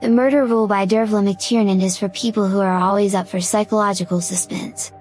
The 0.00 0.08
murder 0.08 0.46
rule 0.46 0.66
by 0.66 0.86
Dervla 0.86 1.22
McTiernan 1.22 1.82
is 1.82 1.98
for 1.98 2.08
people 2.08 2.48
who 2.48 2.60
are 2.60 2.78
always 2.78 3.14
up 3.14 3.28
for 3.28 3.38
psychological 3.38 4.22
suspense. 4.22 4.92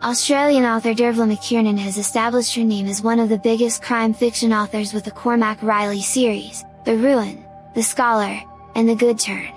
Australian 0.00 0.64
author 0.64 0.94
Dervla 0.94 1.26
McTiernan 1.26 1.76
has 1.76 1.98
established 1.98 2.54
her 2.54 2.62
name 2.62 2.86
as 2.86 3.02
one 3.02 3.18
of 3.18 3.28
the 3.28 3.38
biggest 3.38 3.82
crime 3.82 4.14
fiction 4.14 4.52
authors 4.52 4.94
with 4.94 5.02
the 5.02 5.10
Cormac 5.10 5.60
Reilly 5.60 6.02
series, 6.02 6.64
The 6.84 6.96
Ruin, 6.96 7.44
The 7.74 7.82
Scholar, 7.82 8.40
and 8.76 8.88
The 8.88 8.94
Good 8.94 9.18
Turn. 9.18 9.48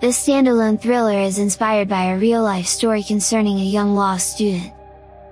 This 0.00 0.24
standalone 0.24 0.80
thriller 0.80 1.18
is 1.18 1.40
inspired 1.40 1.88
by 1.88 2.04
a 2.04 2.18
real-life 2.18 2.66
story 2.66 3.02
concerning 3.02 3.58
a 3.58 3.64
young 3.64 3.96
law 3.96 4.18
student. 4.18 4.72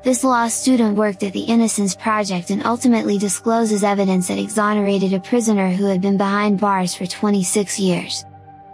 This 0.02 0.24
law 0.24 0.48
student 0.48 0.96
worked 0.96 1.22
at 1.22 1.32
the 1.32 1.42
Innocence 1.42 1.94
Project 1.94 2.50
and 2.50 2.66
ultimately 2.66 3.18
discloses 3.18 3.84
evidence 3.84 4.26
that 4.26 4.38
exonerated 4.38 5.12
a 5.12 5.20
prisoner 5.20 5.70
who 5.70 5.84
had 5.84 6.00
been 6.00 6.16
behind 6.16 6.58
bars 6.58 6.92
for 6.92 7.06
26 7.06 7.78
years. 7.78 8.24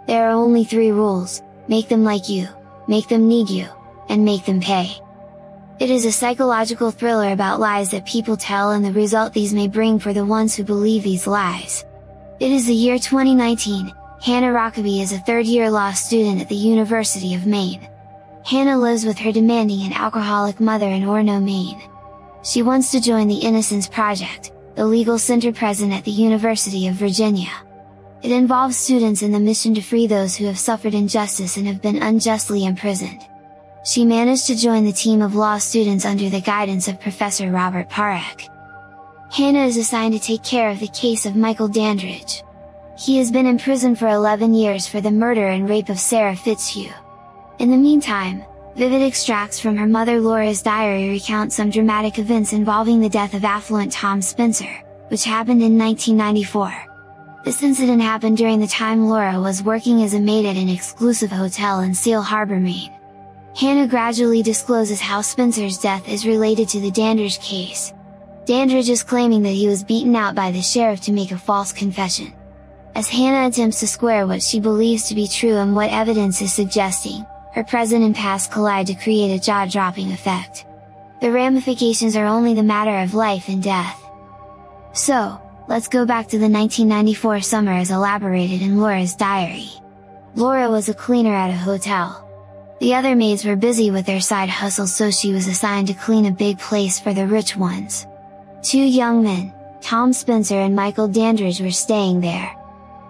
There 0.07 0.27
are 0.27 0.31
only 0.31 0.63
three 0.63 0.91
rules, 0.91 1.41
make 1.67 1.87
them 1.87 2.03
like 2.03 2.27
you, 2.27 2.47
make 2.87 3.07
them 3.07 3.27
need 3.27 3.49
you, 3.49 3.67
and 4.09 4.25
make 4.25 4.45
them 4.45 4.59
pay. 4.59 4.91
It 5.79 5.89
is 5.89 6.05
a 6.05 6.11
psychological 6.11 6.91
thriller 6.91 7.31
about 7.31 7.59
lies 7.59 7.91
that 7.91 8.05
people 8.05 8.37
tell 8.37 8.71
and 8.71 8.85
the 8.85 8.91
result 8.91 9.33
these 9.33 9.53
may 9.53 9.67
bring 9.67 9.99
for 9.99 10.13
the 10.13 10.25
ones 10.25 10.55
who 10.55 10.63
believe 10.63 11.03
these 11.03 11.25
lies. 11.25 11.85
It 12.39 12.51
is 12.51 12.65
the 12.65 12.73
year 12.73 12.99
2019, 12.99 13.93
Hannah 14.21 14.53
Rockaby 14.53 15.01
is 15.01 15.11
a 15.11 15.19
third-year 15.19 15.69
law 15.69 15.91
student 15.91 16.41
at 16.41 16.47
the 16.47 16.55
University 16.55 17.33
of 17.33 17.45
Maine. 17.45 17.87
Hannah 18.45 18.77
lives 18.77 19.05
with 19.05 19.17
her 19.19 19.31
demanding 19.31 19.83
and 19.83 19.93
alcoholic 19.93 20.59
mother 20.59 20.87
in 20.87 21.03
Orono, 21.03 21.43
Maine. 21.43 21.81
She 22.43 22.61
wants 22.61 22.91
to 22.91 23.01
join 23.01 23.27
the 23.27 23.39
Innocence 23.39 23.87
Project, 23.87 24.51
the 24.75 24.85
legal 24.85 25.17
center 25.17 25.51
present 25.53 25.93
at 25.93 26.03
the 26.03 26.11
University 26.11 26.87
of 26.87 26.95
Virginia. 26.95 27.49
It 28.23 28.31
involves 28.31 28.77
students 28.77 29.21
in 29.21 29.31
the 29.31 29.39
mission 29.39 29.75
to 29.75 29.81
free 29.81 30.07
those 30.07 30.35
who 30.35 30.45
have 30.45 30.57
suffered 30.57 30.93
injustice 30.93 31.57
and 31.57 31.67
have 31.67 31.81
been 31.81 32.01
unjustly 32.01 32.65
imprisoned 32.65 33.27
she 33.83 34.05
managed 34.05 34.47
to 34.47 34.55
join 34.55 34.85
the 34.85 34.93
team 34.93 35.21
of 35.21 35.35
law 35.35 35.57
students 35.57 36.05
under 36.05 36.29
the 36.29 36.39
guidance 36.39 36.87
of 36.87 37.01
Professor 37.01 37.51
Robert 37.51 37.89
Parekh. 37.89 38.47
Hannah 39.29 39.65
is 39.65 39.77
assigned 39.77 40.13
to 40.13 40.19
take 40.19 40.43
care 40.43 40.69
of 40.69 40.79
the 40.79 40.87
case 40.87 41.25
of 41.25 41.35
Michael 41.35 41.67
Dandridge. 41.67 42.43
He 42.97 43.17
has 43.17 43.29
been 43.29 43.45
in 43.45 43.57
prison 43.57 43.95
for 43.95 44.07
11 44.07 44.53
years 44.53 44.87
for 44.87 45.01
the 45.01 45.11
murder 45.11 45.47
and 45.47 45.69
rape 45.69 45.89
of 45.89 45.99
Sarah 45.99 46.35
Fitzhugh. 46.35 46.93
In 47.59 47.71
the 47.71 47.77
meantime, 47.77 48.45
vivid 48.75 49.01
extracts 49.01 49.59
from 49.59 49.75
her 49.75 49.87
mother 49.87 50.21
Laura's 50.21 50.61
diary 50.61 51.09
recount 51.09 51.51
some 51.51 51.69
dramatic 51.69 52.19
events 52.19 52.53
involving 52.53 53.01
the 53.01 53.09
death 53.09 53.33
of 53.33 53.43
affluent 53.43 53.91
Tom 53.91 54.21
Spencer, 54.21 54.81
which 55.09 55.25
happened 55.25 55.61
in 55.61 55.77
1994. 55.77 56.92
This 57.43 57.61
incident 57.61 58.01
happened 58.01 58.37
during 58.37 58.61
the 58.61 58.67
time 58.67 59.09
Laura 59.09 59.37
was 59.37 59.63
working 59.63 60.01
as 60.01 60.13
a 60.13 60.19
maid 60.19 60.45
at 60.45 60.55
an 60.55 60.69
exclusive 60.69 61.29
hotel 61.29 61.81
in 61.81 61.93
Seal 61.93 62.21
Harbor, 62.21 62.57
Maine. 62.57 62.89
Hannah 63.53 63.85
gradually 63.85 64.41
discloses 64.41 65.01
how 65.01 65.19
Spencer's 65.19 65.77
death 65.77 66.07
is 66.07 66.25
related 66.25 66.69
to 66.69 66.79
the 66.79 66.89
Dandridge 66.89 67.41
case. 67.41 67.93
Dandridge 68.45 68.89
is 68.89 69.03
claiming 69.03 69.43
that 69.43 69.49
he 69.49 69.67
was 69.67 69.83
beaten 69.83 70.15
out 70.15 70.35
by 70.35 70.51
the 70.51 70.61
sheriff 70.61 71.01
to 71.01 71.11
make 71.11 71.31
a 71.31 71.37
false 71.37 71.73
confession. 71.73 72.33
As 72.95 73.09
Hannah 73.09 73.49
attempts 73.49 73.81
to 73.81 73.87
square 73.87 74.25
what 74.25 74.41
she 74.41 74.61
believes 74.61 75.09
to 75.09 75.15
be 75.15 75.27
true 75.27 75.57
and 75.57 75.75
what 75.75 75.91
evidence 75.91 76.41
is 76.41 76.53
suggesting, 76.53 77.25
her 77.53 77.63
present 77.65 78.05
and 78.05 78.15
past 78.15 78.53
collide 78.53 78.87
to 78.87 78.95
create 78.95 79.35
a 79.35 79.43
jaw-dropping 79.43 80.13
effect. 80.13 80.65
The 81.19 81.31
ramifications 81.31 82.15
are 82.15 82.25
only 82.25 82.53
the 82.53 82.63
matter 82.63 82.99
of 82.99 83.13
life 83.13 83.49
and 83.49 83.61
death. 83.61 84.01
So, 84.93 85.41
let's 85.67 85.87
go 85.87 86.05
back 86.05 86.27
to 86.27 86.37
the 86.37 86.49
1994 86.49 87.41
summer 87.41 87.71
as 87.71 87.91
elaborated 87.91 88.61
in 88.61 88.79
Laura's 88.79 89.15
diary. 89.15 89.69
Laura 90.35 90.69
was 90.69 90.89
a 90.89 90.93
cleaner 90.93 91.33
at 91.33 91.49
a 91.49 91.57
hotel. 91.57 92.19
The 92.79 92.95
other 92.95 93.15
maids 93.15 93.45
were 93.45 93.55
busy 93.55 93.91
with 93.91 94.05
their 94.05 94.19
side 94.19 94.49
hustles 94.49 94.93
so 94.93 95.09
she 95.09 95.31
was 95.31 95.47
assigned 95.47 95.87
to 95.87 95.93
clean 95.93 96.25
a 96.25 96.31
big 96.31 96.59
place 96.59 96.99
for 96.99 97.13
the 97.13 97.27
rich 97.27 97.55
ones. 97.55 98.05
Two 98.61 98.79
young 98.79 99.23
men, 99.23 99.53
Tom 99.81 100.11
Spencer 100.11 100.59
and 100.59 100.75
Michael 100.75 101.07
Dandridge 101.07 101.61
were 101.61 101.71
staying 101.71 102.19
there. 102.19 102.55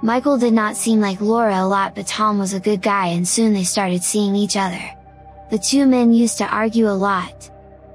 Michael 0.01 0.37
did 0.37 0.53
not 0.53 0.75
seem 0.75 0.99
like 0.99 1.21
Laura 1.21 1.61
a 1.61 1.65
lot 1.65 1.95
but 1.95 2.07
Tom 2.07 2.37
was 2.37 2.53
a 2.53 2.59
good 2.59 2.81
guy 2.81 3.07
and 3.07 3.27
soon 3.27 3.53
they 3.53 3.63
started 3.63 4.03
seeing 4.03 4.35
each 4.35 4.57
other. 4.57 4.83
The 5.49 5.57
two 5.57 5.85
men 5.85 6.13
used 6.13 6.37
to 6.39 6.47
argue 6.47 6.89
a 6.89 6.91
lot. 6.91 7.49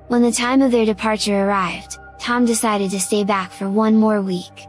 When 0.08 0.22
the 0.22 0.32
time 0.32 0.62
of 0.62 0.72
their 0.72 0.86
departure 0.86 1.44
arrived, 1.44 1.98
Tom 2.28 2.44
decided 2.44 2.90
to 2.90 3.00
stay 3.00 3.24
back 3.24 3.50
for 3.50 3.70
one 3.70 3.96
more 3.96 4.20
week. 4.20 4.66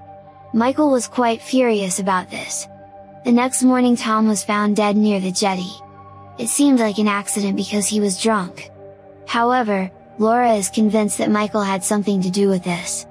Michael 0.53 0.91
was 0.91 1.09
quite 1.09 1.41
furious 1.41 1.99
about 1.99 2.31
this. 2.31 2.69
The 3.25 3.33
next 3.33 3.63
morning 3.63 3.97
Tom 3.97 4.29
was 4.29 4.45
found 4.45 4.77
dead 4.77 4.95
near 4.95 5.19
the 5.19 5.33
jetty. 5.33 5.73
It 6.37 6.47
seemed 6.47 6.79
like 6.79 6.99
an 6.99 7.09
accident 7.09 7.57
because 7.57 7.85
he 7.85 7.99
was 7.99 8.21
drunk. 8.21 8.71
However, 9.27 9.91
Laura 10.19 10.53
is 10.53 10.69
convinced 10.69 11.17
that 11.17 11.31
Michael 11.31 11.61
had 11.61 11.83
something 11.83 12.21
to 12.21 12.29
do 12.29 12.47
with 12.47 12.63
this. 12.63 13.05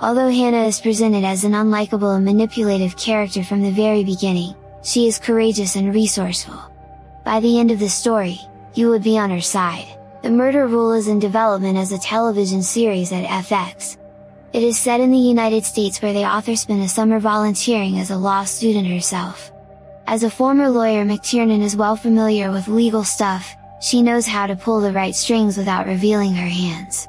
Although 0.00 0.30
Hannah 0.30 0.64
is 0.64 0.80
presented 0.80 1.24
as 1.24 1.44
an 1.44 1.52
unlikable 1.52 2.16
and 2.16 2.24
manipulative 2.24 2.96
character 2.96 3.44
from 3.44 3.60
the 3.60 3.70
very 3.70 4.02
beginning, 4.02 4.54
she 4.82 5.06
is 5.06 5.18
courageous 5.18 5.76
and 5.76 5.94
resourceful. 5.94 6.58
By 7.22 7.40
the 7.40 7.58
end 7.60 7.70
of 7.70 7.80
the 7.80 7.90
story, 7.90 8.40
you 8.72 8.88
would 8.88 9.02
be 9.02 9.18
on 9.18 9.28
her 9.28 9.42
side. 9.42 9.97
The 10.20 10.30
Murder 10.30 10.66
Rule 10.66 10.94
is 10.94 11.06
in 11.06 11.20
development 11.20 11.78
as 11.78 11.92
a 11.92 11.98
television 11.98 12.60
series 12.60 13.12
at 13.12 13.24
FX. 13.24 13.96
It 14.52 14.64
is 14.64 14.76
set 14.76 15.00
in 15.00 15.12
the 15.12 15.16
United 15.16 15.64
States 15.64 16.02
where 16.02 16.12
the 16.12 16.24
author 16.24 16.56
spent 16.56 16.82
a 16.82 16.88
summer 16.88 17.20
volunteering 17.20 17.98
as 18.00 18.10
a 18.10 18.16
law 18.16 18.42
student 18.42 18.88
herself. 18.88 19.52
As 20.08 20.24
a 20.24 20.30
former 20.30 20.68
lawyer 20.68 21.04
McTiernan 21.04 21.62
is 21.62 21.76
well 21.76 21.94
familiar 21.94 22.50
with 22.50 22.66
legal 22.66 23.04
stuff, 23.04 23.54
she 23.80 24.02
knows 24.02 24.26
how 24.26 24.48
to 24.48 24.56
pull 24.56 24.80
the 24.80 24.92
right 24.92 25.14
strings 25.14 25.56
without 25.56 25.86
revealing 25.86 26.34
her 26.34 26.48
hands. 26.48 27.06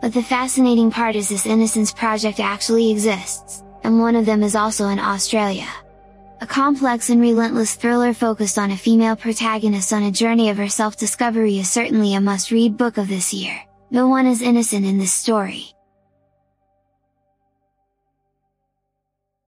But 0.00 0.14
the 0.14 0.22
fascinating 0.22 0.90
part 0.90 1.14
is 1.14 1.28
this 1.28 1.44
Innocence 1.44 1.92
Project 1.92 2.40
actually 2.40 2.90
exists, 2.90 3.64
and 3.84 4.00
one 4.00 4.16
of 4.16 4.24
them 4.24 4.42
is 4.42 4.56
also 4.56 4.88
in 4.88 4.98
Australia. 4.98 5.68
A 6.42 6.46
complex 6.46 7.08
and 7.08 7.20
relentless 7.20 7.76
thriller 7.76 8.12
focused 8.12 8.58
on 8.58 8.70
a 8.70 8.76
female 8.76 9.16
protagonist 9.16 9.92
on 9.94 10.02
a 10.02 10.10
journey 10.10 10.50
of 10.50 10.58
her 10.58 10.68
self-discovery 10.68 11.58
is 11.58 11.70
certainly 11.70 12.14
a 12.14 12.20
must-read 12.20 12.76
book 12.76 12.98
of 12.98 13.08
this 13.08 13.32
year. 13.32 13.58
No 13.90 14.08
one 14.08 14.26
is 14.26 14.42
innocent 14.42 14.84
in 14.84 14.98
this 14.98 15.12
story. 15.12 15.64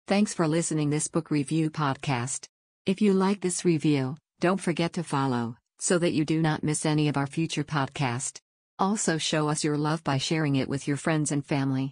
Thanks 0.07 0.33
for 0.33 0.49
listening 0.49 0.89
this 0.89 1.07
book 1.07 1.31
review 1.31 1.71
podcast. 1.71 2.47
If 2.87 3.03
you 3.03 3.13
like 3.13 3.43
this 3.43 3.65
review, 3.65 4.17
don't 4.41 4.61
forget 4.61 4.95
to 4.95 5.03
follow, 5.03 5.57
so 5.79 5.99
that 5.99 6.13
you 6.13 6.25
do 6.25 6.41
not 6.41 6.65
miss 6.65 6.87
any 6.87 7.09
of 7.09 7.17
our 7.17 7.27
future 7.27 7.65
podcast. 7.65 8.41
Also 8.79 9.19
show 9.19 9.49
us 9.49 9.63
your 9.63 9.77
love 9.77 10.03
by 10.03 10.17
sharing 10.17 10.57
it 10.57 10.69
with 10.69 10.89
your 10.89 10.97
friends 10.97 11.31
and 11.31 11.45
family. 11.45 11.89